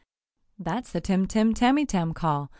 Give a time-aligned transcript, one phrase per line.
[0.57, 2.49] "That's the Tim Tim Tamytam call!"